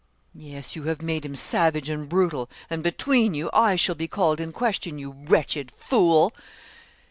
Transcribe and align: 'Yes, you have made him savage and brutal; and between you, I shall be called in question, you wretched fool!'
'Yes, 0.33 0.75
you 0.75 0.85
have 0.85 1.03
made 1.03 1.23
him 1.23 1.35
savage 1.35 1.87
and 1.87 2.09
brutal; 2.09 2.49
and 2.71 2.81
between 2.81 3.35
you, 3.35 3.51
I 3.53 3.75
shall 3.75 3.93
be 3.93 4.07
called 4.07 4.41
in 4.41 4.51
question, 4.51 4.97
you 4.97 5.11
wretched 5.11 5.69
fool!' 5.69 6.33